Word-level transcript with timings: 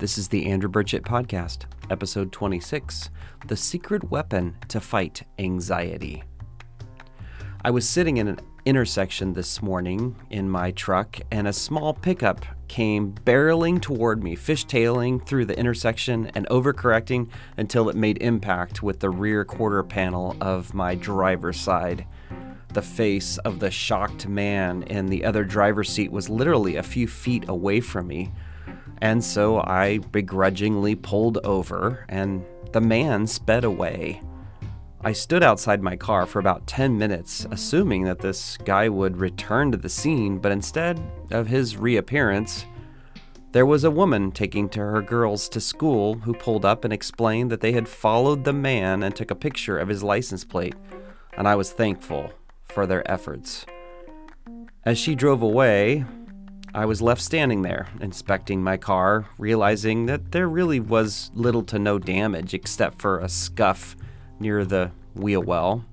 This 0.00 0.16
is 0.16 0.28
the 0.28 0.46
Andrew 0.46 0.70
Burchett 0.70 1.02
Podcast, 1.02 1.66
episode 1.90 2.32
26 2.32 3.10
The 3.46 3.54
Secret 3.54 4.10
Weapon 4.10 4.56
to 4.68 4.80
Fight 4.80 5.24
Anxiety. 5.38 6.24
I 7.62 7.70
was 7.70 7.86
sitting 7.86 8.16
in 8.16 8.26
an 8.26 8.40
intersection 8.64 9.34
this 9.34 9.60
morning 9.60 10.16
in 10.30 10.48
my 10.48 10.70
truck, 10.70 11.18
and 11.30 11.46
a 11.46 11.52
small 11.52 11.92
pickup 11.92 12.46
came 12.66 13.12
barreling 13.12 13.78
toward 13.78 14.24
me, 14.24 14.36
fishtailing 14.36 15.26
through 15.26 15.44
the 15.44 15.58
intersection 15.58 16.28
and 16.28 16.48
overcorrecting 16.48 17.28
until 17.58 17.90
it 17.90 17.94
made 17.94 18.22
impact 18.22 18.82
with 18.82 19.00
the 19.00 19.10
rear 19.10 19.44
quarter 19.44 19.82
panel 19.82 20.34
of 20.40 20.72
my 20.72 20.94
driver's 20.94 21.60
side. 21.60 22.06
The 22.72 22.80
face 22.80 23.36
of 23.36 23.58
the 23.58 23.70
shocked 23.70 24.26
man 24.26 24.82
in 24.84 25.08
the 25.08 25.26
other 25.26 25.44
driver's 25.44 25.90
seat 25.90 26.10
was 26.10 26.30
literally 26.30 26.76
a 26.76 26.82
few 26.82 27.06
feet 27.06 27.50
away 27.50 27.80
from 27.80 28.06
me 28.06 28.32
and 29.00 29.22
so 29.22 29.60
I 29.60 29.98
begrudgingly 29.98 30.94
pulled 30.94 31.38
over, 31.38 32.04
and 32.08 32.44
the 32.72 32.80
man 32.80 33.26
sped 33.26 33.64
away. 33.64 34.20
I 35.02 35.12
stood 35.12 35.42
outside 35.42 35.82
my 35.82 35.96
car 35.96 36.26
for 36.26 36.40
about 36.40 36.66
10 36.66 36.98
minutes, 36.98 37.46
assuming 37.50 38.04
that 38.04 38.18
this 38.18 38.58
guy 38.58 38.88
would 38.88 39.16
return 39.16 39.72
to 39.72 39.78
the 39.78 39.88
scene, 39.88 40.38
but 40.38 40.52
instead 40.52 41.00
of 41.30 41.46
his 41.46 41.78
reappearance, 41.78 42.66
there 43.52 43.66
was 43.66 43.82
a 43.82 43.90
woman 43.90 44.30
taking 44.30 44.68
to 44.68 44.80
her 44.80 45.00
girls 45.00 45.48
to 45.48 45.60
school 45.60 46.16
who 46.16 46.34
pulled 46.34 46.64
up 46.64 46.84
and 46.84 46.92
explained 46.92 47.50
that 47.50 47.62
they 47.62 47.72
had 47.72 47.88
followed 47.88 48.44
the 48.44 48.52
man 48.52 49.02
and 49.02 49.16
took 49.16 49.30
a 49.30 49.34
picture 49.34 49.78
of 49.78 49.88
his 49.88 50.02
license 50.02 50.44
plate, 50.44 50.74
and 51.32 51.48
I 51.48 51.56
was 51.56 51.72
thankful 51.72 52.30
for 52.62 52.86
their 52.86 53.10
efforts. 53.10 53.64
As 54.84 54.98
she 54.98 55.14
drove 55.14 55.42
away, 55.42 56.04
I 56.72 56.84
was 56.84 57.02
left 57.02 57.20
standing 57.20 57.62
there, 57.62 57.88
inspecting 58.00 58.62
my 58.62 58.76
car, 58.76 59.26
realizing 59.38 60.06
that 60.06 60.30
there 60.30 60.48
really 60.48 60.78
was 60.78 61.32
little 61.34 61.64
to 61.64 61.80
no 61.80 61.98
damage 61.98 62.54
except 62.54 63.02
for 63.02 63.18
a 63.18 63.28
scuff 63.28 63.96
near 64.38 64.64
the 64.64 64.92
wheel 65.14 65.42
well. 65.42 65.84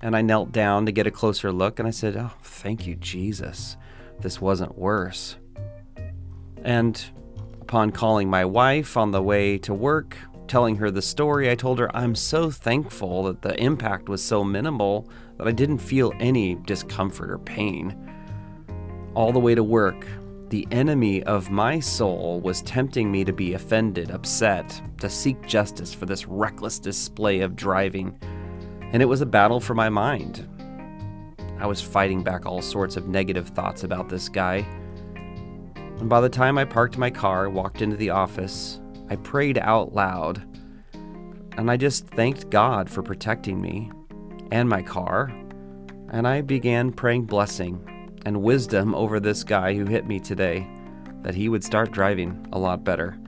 And 0.00 0.14
I 0.14 0.22
knelt 0.22 0.52
down 0.52 0.86
to 0.86 0.92
get 0.92 1.08
a 1.08 1.10
closer 1.10 1.50
look 1.50 1.80
and 1.80 1.88
I 1.88 1.90
said, 1.90 2.16
Oh, 2.16 2.32
thank 2.40 2.86
you, 2.86 2.94
Jesus. 2.94 3.76
This 4.20 4.40
wasn't 4.40 4.78
worse. 4.78 5.36
And 6.62 7.02
upon 7.60 7.90
calling 7.90 8.30
my 8.30 8.44
wife 8.44 8.96
on 8.96 9.10
the 9.10 9.22
way 9.22 9.58
to 9.58 9.74
work, 9.74 10.16
telling 10.46 10.76
her 10.76 10.92
the 10.92 11.02
story, 11.02 11.50
I 11.50 11.56
told 11.56 11.80
her 11.80 11.94
I'm 11.96 12.14
so 12.14 12.50
thankful 12.50 13.24
that 13.24 13.42
the 13.42 13.60
impact 13.60 14.08
was 14.08 14.22
so 14.22 14.44
minimal 14.44 15.08
that 15.36 15.48
I 15.48 15.52
didn't 15.52 15.78
feel 15.78 16.12
any 16.20 16.54
discomfort 16.54 17.30
or 17.30 17.38
pain 17.38 18.06
all 19.14 19.32
the 19.32 19.40
way 19.40 19.54
to 19.54 19.62
work, 19.62 20.06
the 20.50 20.66
enemy 20.70 21.22
of 21.24 21.50
my 21.50 21.78
soul 21.78 22.40
was 22.40 22.62
tempting 22.62 23.10
me 23.10 23.24
to 23.24 23.32
be 23.32 23.54
offended, 23.54 24.10
upset, 24.10 24.80
to 24.98 25.08
seek 25.08 25.40
justice 25.46 25.94
for 25.94 26.06
this 26.06 26.26
reckless 26.26 26.78
display 26.78 27.40
of 27.40 27.54
driving, 27.54 28.18
and 28.92 29.00
it 29.00 29.06
was 29.06 29.20
a 29.20 29.26
battle 29.26 29.60
for 29.60 29.74
my 29.74 29.88
mind. 29.88 30.48
I 31.58 31.66
was 31.66 31.80
fighting 31.80 32.22
back 32.22 32.46
all 32.46 32.62
sorts 32.62 32.96
of 32.96 33.06
negative 33.06 33.48
thoughts 33.48 33.84
about 33.84 34.08
this 34.08 34.28
guy. 34.28 34.66
And 35.74 36.08
by 36.08 36.20
the 36.20 36.28
time 36.28 36.58
I 36.58 36.64
parked 36.64 36.98
my 36.98 37.10
car, 37.10 37.48
walked 37.48 37.82
into 37.82 37.96
the 37.96 38.10
office, 38.10 38.80
I 39.08 39.16
prayed 39.16 39.58
out 39.58 39.94
loud, 39.94 40.42
and 41.56 41.70
I 41.70 41.76
just 41.76 42.06
thanked 42.08 42.50
God 42.50 42.88
for 42.88 43.02
protecting 43.02 43.60
me 43.60 43.90
and 44.50 44.68
my 44.68 44.82
car, 44.82 45.32
and 46.10 46.26
I 46.26 46.40
began 46.40 46.92
praying 46.92 47.26
blessing 47.26 47.86
and 48.24 48.42
wisdom 48.42 48.94
over 48.94 49.20
this 49.20 49.44
guy 49.44 49.74
who 49.74 49.84
hit 49.84 50.06
me 50.06 50.20
today, 50.20 50.66
that 51.22 51.34
he 51.34 51.48
would 51.48 51.64
start 51.64 51.90
driving 51.90 52.46
a 52.52 52.58
lot 52.58 52.84
better. 52.84 53.18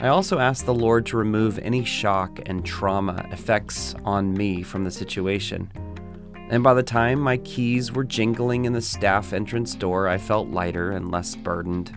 I 0.00 0.08
also 0.08 0.38
asked 0.38 0.66
the 0.66 0.74
Lord 0.74 1.06
to 1.06 1.16
remove 1.16 1.58
any 1.58 1.84
shock 1.84 2.40
and 2.46 2.64
trauma 2.64 3.26
effects 3.32 3.94
on 4.04 4.34
me 4.34 4.62
from 4.62 4.84
the 4.84 4.90
situation. 4.90 5.70
And 6.50 6.62
by 6.62 6.74
the 6.74 6.82
time 6.82 7.18
my 7.18 7.38
keys 7.38 7.92
were 7.92 8.04
jingling 8.04 8.66
in 8.66 8.72
the 8.72 8.82
staff 8.82 9.32
entrance 9.32 9.74
door, 9.74 10.06
I 10.06 10.18
felt 10.18 10.48
lighter 10.48 10.90
and 10.90 11.10
less 11.10 11.34
burdened. 11.34 11.96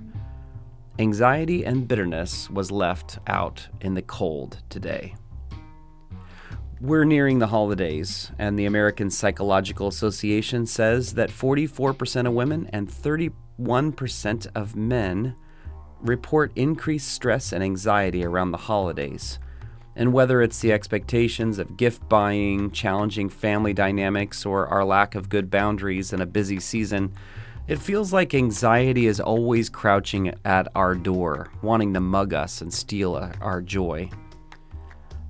Anxiety 0.97 1.66
and 1.66 1.88
bitterness 1.88 2.50
was 2.50 2.72
left 2.72 3.19
out 3.28 3.68
in 3.81 3.94
the 3.94 4.02
cold 4.02 4.62
today. 4.69 5.16
We're 6.81 7.03
nearing 7.03 7.40
the 7.40 7.47
holidays, 7.47 8.31
and 8.40 8.57
the 8.57 8.66
American 8.66 9.09
Psychological 9.09 9.90
Association 9.90 10.66
says 10.66 11.16
that 11.16 11.29
44% 11.29 12.25
of 12.25 12.31
women 12.31 12.69
and 12.72 12.90
31% 12.90 14.47
of 14.56 14.78
men 14.78 15.35
report 16.00 16.53
increased 16.56 17.09
stress 17.09 17.51
and 17.51 17.62
anxiety 17.62 18.23
around 18.23 18.51
the 18.51 18.57
holidays. 18.57 19.40
And 19.97 20.13
whether 20.13 20.41
it's 20.41 20.59
the 20.59 20.72
expectations 20.72 21.59
of 21.59 21.75
gift 21.75 22.07
buying, 22.07 22.72
challenging 22.72 23.28
family 23.28 23.73
dynamics, 23.73 24.46
or 24.46 24.66
our 24.67 24.85
lack 24.85 25.16
of 25.16 25.28
good 25.28 25.51
boundaries 25.51 26.13
in 26.13 26.22
a 26.22 26.25
busy 26.25 26.61
season, 26.61 27.11
it 27.67 27.79
feels 27.79 28.13
like 28.13 28.34
anxiety 28.34 29.06
is 29.06 29.19
always 29.19 29.69
crouching 29.69 30.34
at 30.46 30.69
our 30.75 30.96
door, 30.96 31.51
wanting 31.61 31.94
to 31.94 32.00
mug 32.00 32.34
us 32.34 32.61
and 32.61 32.73
steal 32.73 33.16
our 33.41 33.61
joy. 33.61 34.09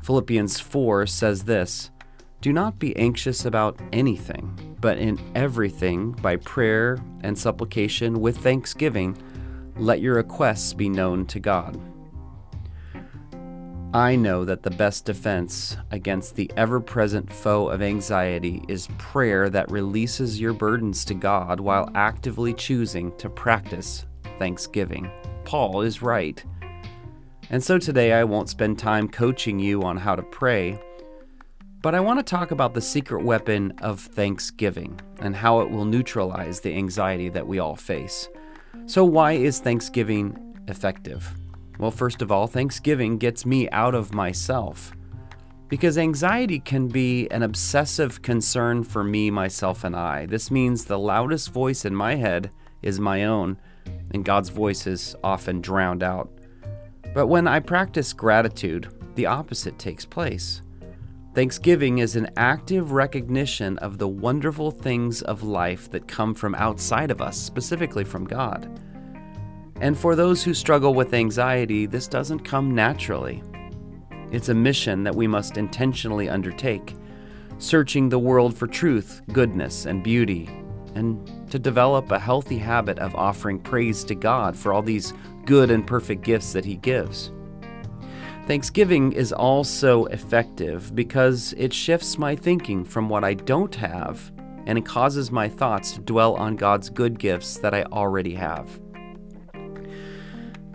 Philippians 0.10 0.60
4 0.60 1.06
says 1.06 1.44
this 1.44 1.92
Do 2.42 2.52
not 2.52 2.80
be 2.80 2.98
anxious 2.98 3.46
about 3.46 3.80
anything, 3.94 4.76
but 4.82 4.98
in 4.98 5.20
everything, 5.36 6.14
by 6.14 6.38
prayer 6.38 6.98
and 7.22 7.38
supplication 7.38 8.20
with 8.20 8.36
thanksgiving, 8.40 9.16
let 9.76 10.02
your 10.02 10.16
requests 10.16 10.74
be 10.74 10.90
known 10.90 11.28
to 11.28 11.40
God. 11.40 11.80
I 13.94 14.16
know 14.16 14.46
that 14.46 14.64
the 14.64 14.72
best 14.72 15.06
defense 15.06 15.78
against 15.92 16.36
the 16.36 16.52
ever 16.58 16.80
present 16.80 17.32
foe 17.32 17.70
of 17.70 17.84
anxiety 17.84 18.64
is 18.68 18.88
prayer 18.98 19.48
that 19.52 19.70
releases 19.70 20.42
your 20.42 20.54
burdens 20.54 21.06
to 21.06 21.14
God 21.14 21.60
while 21.60 21.92
actively 21.94 22.56
choosing 22.56 23.16
to 23.18 23.30
practice 23.30 24.08
thanksgiving. 24.40 25.12
Paul 25.44 25.82
is 25.82 26.02
right. 26.02 26.44
And 27.52 27.64
so 27.64 27.80
today 27.80 28.14
I 28.14 28.24
won't 28.24 28.50
spend 28.50 28.78
time 28.78 29.08
coaching 29.08 29.60
you 29.60 29.82
on 29.82 29.98
how 29.98 30.16
to 30.16 30.22
pray, 30.22 30.80
but 31.82 31.96
I 31.96 32.00
want 32.00 32.20
to 32.20 32.24
talk 32.24 32.52
about 32.52 32.74
the 32.74 32.82
secret 32.82 33.24
weapon 33.24 33.74
of 33.82 34.00
thanksgiving 34.00 35.00
and 35.20 35.36
how 35.36 35.62
it 35.62 35.72
will 35.72 35.86
neutralize 35.86 36.60
the 36.60 36.76
anxiety 36.76 37.30
that 37.30 37.48
we 37.48 37.58
all 37.58 37.76
face. 37.76 38.30
So, 38.86 39.04
why 39.04 39.34
is 39.34 39.60
Thanksgiving 39.60 40.38
effective? 40.68 41.28
Well, 41.80 41.92
first 41.92 42.22
of 42.22 42.32
all, 42.32 42.46
Thanksgiving 42.46 43.18
gets 43.18 43.46
me 43.46 43.70
out 43.70 43.96
of 43.96 44.14
myself. 44.14 44.92
Because 45.70 45.98
anxiety 45.98 46.60
can 46.60 46.88
be 46.88 47.30
an 47.30 47.44
obsessive 47.44 48.22
concern 48.22 48.84
for 48.84 49.04
me, 49.04 49.32
myself, 49.32 49.84
and 49.84 49.96
I. 49.96 50.26
This 50.26 50.52
means 50.52 50.86
the 50.86 51.00
loudest 51.00 51.52
voice 51.52 51.86
in 51.86 51.96
my 51.96 52.16
head 52.16 52.52
is 52.82 53.00
my 53.00 53.24
own, 53.24 53.58
and 54.12 54.26
God's 54.26 54.50
voice 54.50 54.86
is 54.86 55.16
often 55.24 55.62
drowned 55.62 56.04
out. 56.04 56.30
But 57.14 57.28
when 57.28 57.48
I 57.48 57.60
practice 57.60 58.14
gratitude, 58.14 58.88
the 59.16 59.26
opposite 59.26 59.78
takes 59.80 60.06
place. 60.06 60.62
Thanksgiving 61.36 62.00
is 62.00 62.16
an 62.16 62.30
active 62.38 62.92
recognition 62.92 63.78
of 63.80 63.98
the 63.98 64.08
wonderful 64.08 64.72
things 64.72 65.22
of 65.22 65.44
life 65.44 65.90
that 65.92 66.08
come 66.08 66.34
from 66.34 66.56
outside 66.56 67.12
of 67.12 67.22
us, 67.22 67.38
specifically 67.38 68.04
from 68.04 68.26
God. 68.26 68.80
And 69.82 69.98
for 69.98 70.16
those 70.16 70.44
who 70.44 70.54
struggle 70.54 70.94
with 70.94 71.14
anxiety, 71.14 71.86
this 71.86 72.08
doesn't 72.08 72.40
come 72.40 72.76
naturally. 72.76 73.42
It's 74.32 74.50
a 74.50 74.54
mission 74.54 75.04
that 75.04 75.16
we 75.16 75.28
must 75.28 75.58
intentionally 75.58 76.30
undertake, 76.30 76.96
searching 77.58 78.10
the 78.10 78.20
world 78.20 78.58
for 78.58 78.68
truth, 78.68 79.22
goodness, 79.32 79.86
and 79.86 80.04
beauty, 80.04 80.50
and 80.96 81.50
to 81.52 81.60
develop 81.60 82.12
a 82.12 82.20
healthy 82.20 82.58
habit 82.58 83.00
of 83.00 83.16
offering 83.16 83.60
praise 83.60 84.04
to 84.06 84.16
God 84.16 84.58
for 84.58 84.74
all 84.74 84.82
these 84.82 85.14
good 85.46 85.72
and 85.72 85.86
perfect 85.86 86.24
gifts 86.24 86.54
that 86.54 86.66
He 86.66 86.76
gives. 86.76 87.32
Thanksgiving 88.48 89.12
is 89.14 89.32
also 89.32 90.06
effective 90.06 90.96
because 90.96 91.54
it 91.58 91.72
shifts 91.72 92.18
my 92.18 92.36
thinking 92.36 92.84
from 92.84 93.08
what 93.08 93.24
I 93.24 93.36
don't 93.36 93.76
have 93.76 94.32
and 94.66 94.78
it 94.78 94.86
causes 94.86 95.32
my 95.32 95.50
thoughts 95.50 95.94
to 95.94 96.00
dwell 96.02 96.36
on 96.36 96.56
God's 96.56 96.90
good 96.90 97.18
gifts 97.18 97.58
that 97.58 97.74
I 97.74 97.84
already 97.84 98.36
have. 98.36 98.80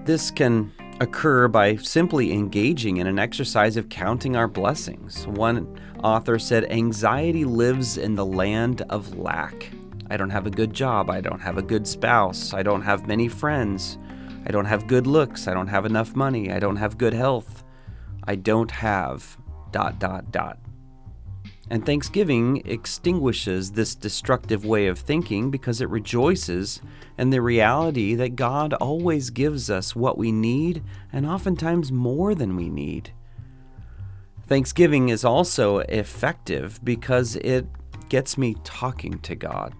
This 0.05 0.31
can 0.31 0.73
occur 1.01 1.49
by 1.49 1.77
simply 1.77 2.33
engaging 2.33 2.97
in 2.99 3.07
an 3.07 3.19
exercise 3.19 3.77
of 3.77 3.89
counting 3.89 4.37
our 4.37 4.49
blessings. 4.49 5.27
One 5.27 5.81
author 6.03 6.39
said, 6.39 6.71
Anxiety 6.71 7.45
lives 7.45 7.97
in 7.97 8.15
the 8.15 8.27
land 8.27 8.83
of 8.91 9.17
lack. 9.17 9.71
I 10.15 10.17
don't 10.17 10.31
have 10.31 10.47
a 10.47 10.51
good 10.51 10.73
job. 10.73 11.11
I 11.11 11.21
don't 11.21 11.41
have 11.41 11.59
a 11.59 11.63
good 11.63 11.89
spouse. 11.89 12.55
I 12.55 12.63
don't 12.63 12.83
have 12.83 13.09
many 13.09 13.27
friends. 13.27 13.99
I 14.47 14.53
don't 14.53 14.65
have 14.65 14.87
good 14.87 15.09
looks. 15.09 15.49
I 15.49 15.55
don't 15.55 15.67
have 15.67 15.87
enough 15.87 16.15
money. 16.15 16.53
I 16.53 16.61
don't 16.61 16.77
have 16.77 16.97
good 16.97 17.15
health. 17.15 17.65
I 18.23 18.37
don't 18.37 18.71
have 18.71 19.37
dot 19.73 19.99
dot 19.99 20.31
dot. 20.31 20.61
And 21.69 21.85
thanksgiving 21.85 22.63
extinguishes 22.65 23.73
this 23.73 23.97
destructive 23.97 24.65
way 24.65 24.87
of 24.87 25.01
thinking 25.01 25.51
because 25.51 25.81
it 25.81 25.89
rejoices 25.89 26.81
in 27.19 27.31
the 27.31 27.43
reality 27.43 28.15
that 28.15 28.37
God 28.37 28.73
always 28.75 29.31
gives 29.31 29.69
us 29.69 29.97
what 29.97 30.17
we 30.17 30.31
need 30.31 30.85
and 31.13 31.27
oftentimes 31.27 31.91
more 31.91 32.37
than 32.37 32.55
we 32.55 32.69
need. 32.69 33.11
Thanksgiving 34.47 35.09
is 35.09 35.25
also 35.25 35.79
effective 35.79 36.79
because 36.85 37.35
it 37.35 37.67
gets 38.09 38.39
me 38.39 38.55
talking 38.63 39.19
to 39.21 39.35
God, 39.35 39.75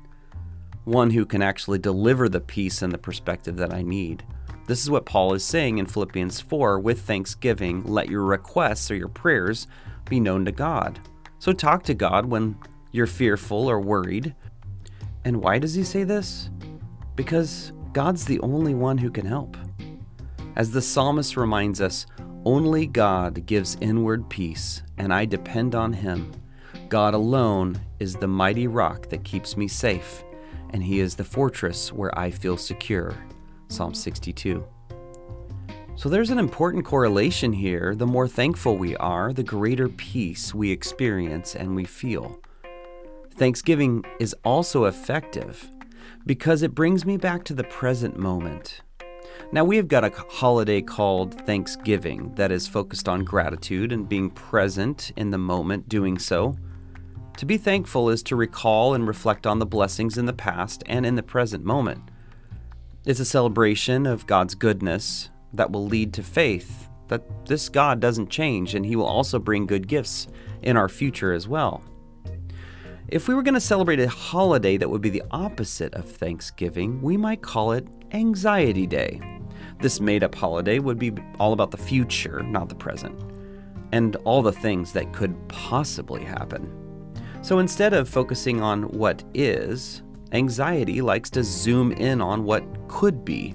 one 0.85 1.11
who 1.11 1.25
can 1.25 1.43
actually 1.43 1.79
deliver 1.79 2.29
the 2.29 2.41
peace 2.41 2.83
and 2.83 2.93
the 2.93 2.99
perspective 2.99 3.57
that 3.57 3.73
I 3.73 3.83
need. 3.83 4.25
This 4.67 4.83
is 4.83 4.91
what 4.91 5.05
Paul 5.05 5.35
is 5.35 5.45
saying 5.45 5.79
in 5.79 5.87
Philippians 5.87 6.41
4 6.41 6.79
with 6.81 7.03
thanksgiving, 7.03 7.85
let 7.85 8.09
your 8.09 8.23
requests 8.23 8.91
or 8.91 8.97
your 8.97 9.09
prayers 9.09 9.67
be 10.09 10.21
known 10.21 10.45
to 10.45 10.53
God. 10.53 11.01
So 11.39 11.53
talk 11.53 11.83
to 11.85 11.95
God 11.95 12.27
when 12.27 12.57
you're 12.93 13.07
fearful 13.07 13.69
or 13.69 13.81
worried. 13.81 14.35
And 15.25 15.43
why 15.43 15.59
does 15.59 15.75
he 15.75 15.85
say 15.85 16.05
this? 16.05 16.51
Because 17.17 17.73
God's 17.93 18.25
the 18.25 18.41
only 18.41 18.75
one 18.75 18.99
who 18.99 19.11
can 19.11 19.27
help. 19.27 19.57
As 20.57 20.71
the 20.71 20.83
psalmist 20.83 21.37
reminds 21.37 21.81
us, 21.81 22.07
only 22.45 22.87
God 22.87 23.47
gives 23.47 23.77
inward 23.81 24.29
peace, 24.29 24.83
and 24.99 25.15
I 25.15 25.25
depend 25.25 25.75
on 25.75 25.93
Him. 25.93 26.31
God 26.89 27.15
alone 27.15 27.81
is 27.99 28.17
the 28.17 28.29
mighty 28.29 28.67
rock 28.67 29.09
that 29.09 29.25
keeps 29.25 29.57
me 29.57 29.67
safe, 29.67 30.23
and 30.75 30.83
He 30.83 30.99
is 30.99 31.15
the 31.15 31.25
fortress 31.25 31.93
where 31.93 32.17
I 32.19 32.31
feel 32.31 32.57
secure. 32.57 33.15
Psalm 33.69 33.95
62. 33.95 34.67
So 35.95 36.09
there's 36.09 36.31
an 36.31 36.41
important 36.41 36.85
correlation 36.85 37.53
here. 37.53 37.95
The 37.95 38.09
more 38.09 38.27
thankful 38.27 38.77
we 38.77 38.97
are, 38.97 39.33
the 39.33 39.45
greater 39.45 39.89
peace 39.89 40.53
we 40.53 40.73
experience 40.73 41.55
and 41.55 41.77
we 41.77 41.85
feel. 41.85 42.41
Thanksgiving 43.37 44.05
is 44.19 44.35
also 44.45 44.87
effective 44.87 45.71
because 46.27 46.63
it 46.63 46.75
brings 46.75 47.07
me 47.07 47.19
back 47.19 47.45
to 47.45 47.55
the 47.55 47.65
present 47.65 48.19
moment. 48.19 48.83
Now, 49.53 49.63
we 49.65 49.77
have 49.77 49.87
got 49.87 50.05
a 50.05 50.11
holiday 50.29 50.83
called 50.83 51.47
Thanksgiving 51.47 52.35
that 52.35 52.51
is 52.51 52.67
focused 52.67 53.09
on 53.09 53.23
gratitude 53.23 53.93
and 53.93 54.09
being 54.09 54.29
present 54.29 55.13
in 55.17 55.31
the 55.31 55.39
moment 55.39 55.89
doing 55.89 56.19
so. 56.19 56.57
To 57.39 57.47
be 57.47 57.57
thankful 57.57 58.11
is 58.11 58.23
to 58.25 58.37
recall 58.37 58.95
and 58.95 59.09
reflect 59.09 59.45
on 59.45 59.59
the 59.59 59.67
blessings 59.67 60.17
in 60.17 60.27
the 60.27 60.33
past 60.33 60.85
and 60.87 61.05
in 61.05 61.17
the 61.17 61.23
present 61.23 61.65
moment. 61.65 62.03
It's 63.05 63.19
a 63.19 63.25
celebration 63.25 64.07
of 64.07 64.27
God's 64.29 64.55
goodness 64.55 65.31
that 65.53 65.73
will 65.73 65.85
lead 65.85 66.13
to 66.15 66.23
faith 66.23 66.89
that 67.09 67.47
this 67.47 67.69
God 67.69 67.99
doesn't 67.99 68.31
change 68.31 68.75
and 68.75 68.87
He 68.87 68.95
will 68.95 69.07
also 69.07 69.41
bring 69.41 69.67
good 69.67 69.89
gifts 69.89 70.29
in 70.63 70.77
our 70.77 70.89
future 70.89 71.33
as 71.33 71.49
well. 71.49 71.83
If 73.09 73.27
we 73.27 73.35
were 73.35 73.43
going 73.43 73.55
to 73.55 73.61
celebrate 73.61 74.01
a 74.01 74.09
holiday 74.09 74.77
that 74.77 74.89
would 74.89 75.03
be 75.03 75.11
the 75.11 75.25
opposite 75.33 75.93
of 75.95 76.09
Thanksgiving, 76.09 77.03
we 77.03 77.17
might 77.17 77.43
call 77.43 77.73
it 77.73 77.87
Anxiety 78.13 78.87
Day. 78.87 79.21
This 79.81 80.01
made 80.01 80.23
up 80.23 80.37
holiday 80.37 80.79
would 80.79 81.01
be 81.01 81.13
all 81.41 81.53
about 81.53 81.73
the 81.73 81.77
future, 81.77 82.43
not 82.45 82.69
the 82.69 82.75
present, 82.77 83.21
and 83.93 84.15
all 84.25 84.41
the 84.41 84.53
things 84.53 84.93
that 84.93 85.13
could 85.13 85.37
possibly 85.49 86.23
happen. 86.23 86.84
So 87.45 87.59
instead 87.59 87.93
of 87.93 88.09
focusing 88.09 88.63
on 88.63 88.85
what 88.85 89.23
is, 89.35 90.03
anxiety 90.33 91.03
likes 91.03 91.29
to 91.29 91.45
zoom 91.45 91.93
in 91.93 92.23
on 92.23 92.43
what 92.43 92.65
could 92.89 93.23
be. 93.23 93.55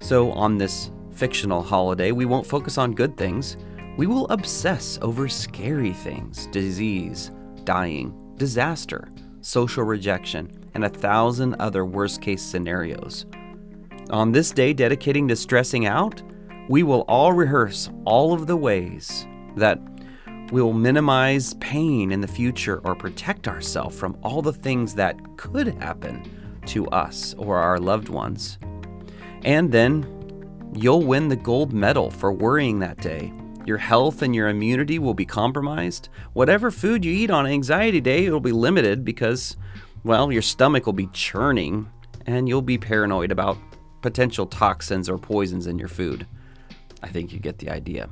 So 0.00 0.32
on 0.32 0.56
this 0.56 0.90
fictional 1.12 1.62
holiday, 1.62 2.10
we 2.12 2.24
won't 2.24 2.46
focus 2.46 2.78
on 2.78 2.94
good 2.94 3.14
things. 3.18 3.58
We 3.98 4.06
will 4.06 4.26
obsess 4.28 4.98
over 5.02 5.28
scary 5.28 5.92
things 5.92 6.46
disease, 6.46 7.32
dying, 7.64 8.18
disaster, 8.38 9.10
social 9.42 9.84
rejection, 9.84 10.50
and 10.72 10.86
a 10.86 10.88
thousand 10.88 11.56
other 11.56 11.84
worst 11.84 12.22
case 12.22 12.42
scenarios. 12.42 13.26
On 14.08 14.32
this 14.32 14.52
day 14.52 14.72
dedicating 14.72 15.28
to 15.28 15.36
stressing 15.36 15.84
out, 15.84 16.22
we 16.70 16.82
will 16.82 17.04
all 17.08 17.34
rehearse 17.34 17.90
all 18.06 18.32
of 18.32 18.46
the 18.46 18.56
ways 18.56 19.26
that 19.56 19.78
we 20.52 20.62
will 20.62 20.72
minimize 20.72 21.54
pain 21.54 22.12
in 22.12 22.20
the 22.20 22.28
future 22.28 22.80
or 22.84 22.94
protect 22.94 23.48
ourselves 23.48 23.98
from 23.98 24.16
all 24.22 24.42
the 24.42 24.52
things 24.52 24.94
that 24.94 25.18
could 25.36 25.68
happen 25.82 26.22
to 26.66 26.86
us 26.88 27.34
or 27.34 27.56
our 27.56 27.78
loved 27.78 28.08
ones. 28.08 28.58
And 29.44 29.70
then 29.70 30.72
you'll 30.74 31.02
win 31.02 31.28
the 31.28 31.36
gold 31.36 31.72
medal 31.72 32.10
for 32.10 32.32
worrying 32.32 32.78
that 32.80 32.98
day 32.98 33.32
your 33.66 33.78
health 33.78 34.22
and 34.22 34.32
your 34.34 34.48
immunity 34.48 35.00
will 35.00 35.12
be 35.12 35.26
compromised. 35.26 36.08
Whatever 36.34 36.70
food 36.70 37.04
you 37.04 37.12
eat 37.12 37.30
on 37.30 37.46
anxiety 37.46 38.00
day, 38.00 38.24
it'll 38.24 38.38
be 38.38 38.52
limited 38.52 39.04
because, 39.04 39.56
well, 40.04 40.30
your 40.30 40.42
stomach 40.42 40.86
will 40.86 40.92
be 40.92 41.08
churning 41.08 41.90
and 42.26 42.48
you'll 42.48 42.62
be 42.62 42.78
paranoid 42.78 43.32
about 43.32 43.58
potential 44.02 44.46
toxins 44.46 45.08
or 45.08 45.18
poisons 45.18 45.66
in 45.66 45.80
your 45.80 45.88
food. 45.88 46.26
I 47.02 47.08
think 47.08 47.32
you 47.32 47.40
get 47.40 47.58
the 47.58 47.70
idea. 47.70 48.08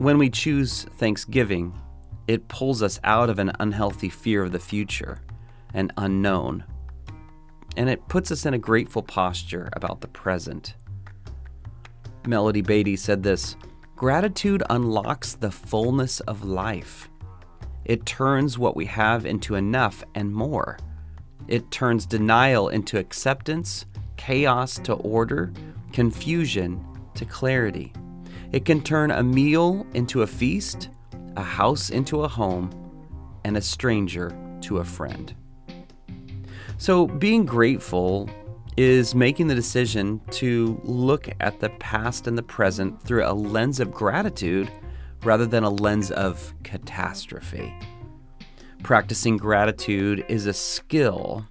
When 0.00 0.16
we 0.16 0.30
choose 0.30 0.84
Thanksgiving, 0.96 1.78
it 2.26 2.48
pulls 2.48 2.82
us 2.82 2.98
out 3.04 3.28
of 3.28 3.38
an 3.38 3.52
unhealthy 3.60 4.08
fear 4.08 4.42
of 4.42 4.50
the 4.50 4.58
future 4.58 5.20
and 5.74 5.92
unknown, 5.98 6.64
and 7.76 7.90
it 7.90 8.08
puts 8.08 8.32
us 8.32 8.46
in 8.46 8.54
a 8.54 8.58
grateful 8.58 9.02
posture 9.02 9.68
about 9.74 10.00
the 10.00 10.08
present. 10.08 10.74
Melody 12.26 12.62
Beattie 12.62 12.96
said 12.96 13.22
this 13.22 13.58
Gratitude 13.94 14.62
unlocks 14.70 15.34
the 15.34 15.50
fullness 15.50 16.20
of 16.20 16.46
life. 16.46 17.10
It 17.84 18.06
turns 18.06 18.56
what 18.56 18.76
we 18.76 18.86
have 18.86 19.26
into 19.26 19.54
enough 19.54 20.02
and 20.14 20.32
more. 20.32 20.78
It 21.46 21.70
turns 21.70 22.06
denial 22.06 22.70
into 22.70 22.98
acceptance, 22.98 23.84
chaos 24.16 24.78
to 24.78 24.94
order, 24.94 25.52
confusion 25.92 26.82
to 27.16 27.26
clarity. 27.26 27.92
It 28.52 28.64
can 28.64 28.82
turn 28.82 29.12
a 29.12 29.22
meal 29.22 29.86
into 29.94 30.22
a 30.22 30.26
feast, 30.26 30.90
a 31.36 31.42
house 31.42 31.90
into 31.90 32.24
a 32.24 32.28
home, 32.28 32.70
and 33.44 33.56
a 33.56 33.62
stranger 33.62 34.36
to 34.62 34.78
a 34.78 34.84
friend. 34.84 35.34
So, 36.76 37.06
being 37.06 37.44
grateful 37.44 38.28
is 38.76 39.14
making 39.14 39.46
the 39.46 39.54
decision 39.54 40.20
to 40.30 40.80
look 40.82 41.28
at 41.38 41.60
the 41.60 41.68
past 41.70 42.26
and 42.26 42.36
the 42.36 42.42
present 42.42 43.00
through 43.02 43.24
a 43.24 43.32
lens 43.32 43.78
of 43.78 43.92
gratitude 43.92 44.70
rather 45.22 45.46
than 45.46 45.62
a 45.62 45.70
lens 45.70 46.10
of 46.10 46.52
catastrophe. 46.64 47.72
Practicing 48.82 49.36
gratitude 49.36 50.24
is 50.28 50.46
a 50.46 50.54
skill 50.54 51.46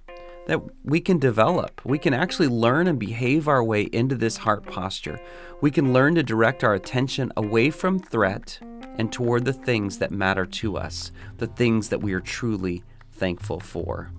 that 0.46 0.60
we 0.84 1.00
can 1.00 1.18
develop. 1.18 1.80
We 1.84 1.98
can 1.98 2.14
actually 2.14 2.48
learn 2.48 2.86
and 2.86 2.98
behave 2.98 3.48
our 3.48 3.62
way 3.62 3.82
into 3.82 4.14
this 4.14 4.38
heart 4.38 4.66
posture. 4.66 5.20
We 5.60 5.70
can 5.70 5.92
learn 5.92 6.14
to 6.16 6.22
direct 6.22 6.64
our 6.64 6.74
attention 6.74 7.32
away 7.36 7.70
from 7.70 7.98
threat 7.98 8.58
and 8.98 9.12
toward 9.12 9.44
the 9.44 9.52
things 9.52 9.98
that 9.98 10.10
matter 10.10 10.46
to 10.46 10.76
us, 10.76 11.12
the 11.38 11.46
things 11.46 11.88
that 11.88 12.00
we 12.02 12.12
are 12.12 12.20
truly 12.20 12.82
thankful 13.12 13.60
for. 13.60 14.12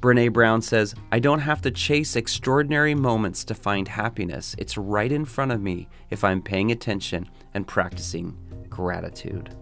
Brene 0.00 0.32
Brown 0.32 0.62
says, 0.62 0.94
I 1.10 1.18
don't 1.18 1.40
have 1.40 1.60
to 1.62 1.72
chase 1.72 2.14
extraordinary 2.14 2.94
moments 2.94 3.42
to 3.44 3.54
find 3.54 3.88
happiness. 3.88 4.54
It's 4.56 4.78
right 4.78 5.10
in 5.10 5.24
front 5.24 5.50
of 5.50 5.60
me 5.60 5.88
if 6.10 6.22
I'm 6.22 6.40
paying 6.40 6.70
attention 6.70 7.28
and 7.52 7.66
practicing 7.66 8.36
gratitude. 8.68 9.57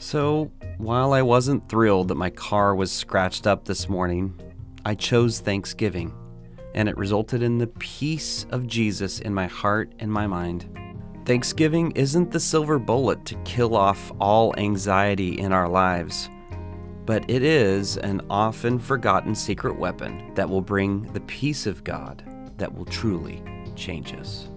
So, 0.00 0.50
while 0.78 1.12
I 1.12 1.22
wasn't 1.22 1.68
thrilled 1.68 2.08
that 2.08 2.16
my 2.16 2.30
car 2.30 2.74
was 2.74 2.90
scratched 2.90 3.46
up 3.46 3.64
this 3.64 3.88
morning, 3.88 4.34
I 4.84 4.96
chose 4.96 5.38
Thanksgiving, 5.38 6.12
and 6.74 6.88
it 6.88 6.96
resulted 6.96 7.42
in 7.42 7.58
the 7.58 7.68
peace 7.68 8.46
of 8.50 8.66
Jesus 8.66 9.20
in 9.20 9.32
my 9.32 9.46
heart 9.46 9.92
and 10.00 10.12
my 10.12 10.26
mind. 10.26 10.66
Thanksgiving 11.24 11.92
isn't 11.92 12.32
the 12.32 12.40
silver 12.40 12.80
bullet 12.80 13.24
to 13.26 13.36
kill 13.44 13.76
off 13.76 14.10
all 14.18 14.52
anxiety 14.58 15.38
in 15.38 15.52
our 15.52 15.68
lives 15.68 16.28
but 17.06 17.28
it 17.28 17.42
is 17.42 17.96
an 17.98 18.20
often 18.30 18.78
forgotten 18.78 19.34
secret 19.34 19.76
weapon 19.76 20.32
that 20.34 20.48
will 20.48 20.60
bring 20.60 21.02
the 21.12 21.20
peace 21.22 21.66
of 21.66 21.82
God 21.82 22.22
that 22.56 22.72
will 22.72 22.84
truly 22.84 23.42
change 23.74 24.14
us. 24.14 24.49